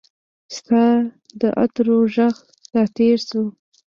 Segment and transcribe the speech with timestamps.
[0.55, 0.83] ستا
[1.39, 2.33] د عطرو ږغ
[2.75, 3.41] راتیر سو